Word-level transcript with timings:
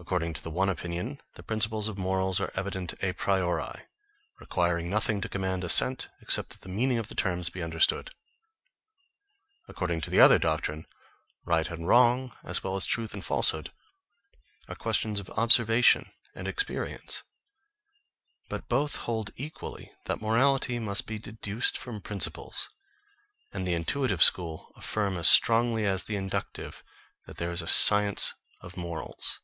According 0.00 0.32
to 0.34 0.42
the 0.42 0.50
one 0.50 0.68
opinion, 0.68 1.20
the 1.34 1.42
principles 1.42 1.88
of 1.88 1.98
morals 1.98 2.38
are 2.38 2.52
evident 2.54 2.94
a 3.02 3.12
priori, 3.14 3.80
requiring 4.38 4.88
nothing 4.88 5.20
to 5.20 5.28
command 5.28 5.64
assent, 5.64 6.08
except 6.22 6.50
that 6.50 6.60
the 6.60 6.68
meaning 6.68 6.98
of 6.98 7.08
the 7.08 7.16
terms 7.16 7.50
be 7.50 7.64
understood. 7.64 8.12
According 9.66 10.00
to 10.02 10.08
the 10.10 10.20
other 10.20 10.38
doctrine, 10.38 10.86
right 11.44 11.68
and 11.68 11.86
wrong, 11.88 12.32
as 12.44 12.62
well 12.62 12.76
as 12.76 12.86
truth 12.86 13.12
and 13.12 13.24
falsehood, 13.24 13.72
are 14.68 14.76
questions 14.76 15.18
of 15.18 15.28
observation 15.30 16.08
and 16.32 16.46
experience. 16.46 17.24
But 18.48 18.68
both 18.68 18.94
hold 18.96 19.32
equally 19.34 19.90
that 20.06 20.22
morality 20.22 20.78
must 20.78 21.06
be 21.06 21.18
deduced 21.18 21.76
from 21.76 22.00
principles; 22.00 22.68
and 23.52 23.66
the 23.66 23.74
intuitive 23.74 24.22
school 24.22 24.70
affirm 24.76 25.16
as 25.16 25.26
strongly 25.26 25.84
as 25.86 26.04
the 26.04 26.14
inductive, 26.16 26.84
that 27.26 27.38
there 27.38 27.50
is 27.52 27.62
a 27.62 27.66
science 27.68 28.32
of 28.60 28.76
morals. 28.76 29.40